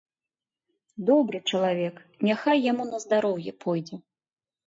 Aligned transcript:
Добры 1.09 1.41
чалавек, 1.51 1.95
няхай 2.27 2.57
яму 2.71 2.83
на 2.93 2.97
здароўе 3.05 3.51
пойдзе. 3.67 3.95